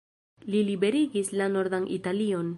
[0.53, 2.49] Li liberigis la nordan Italion.